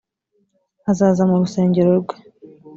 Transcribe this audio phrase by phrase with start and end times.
[0.91, 2.15] azaza mu rusengero rwe